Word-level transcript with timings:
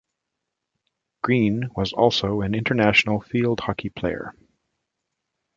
Greene 1.21 1.69
was 1.75 1.93
also 1.93 2.41
an 2.41 2.55
international 2.55 3.19
field 3.21 3.59
hockey 3.59 3.89
player. 3.89 4.33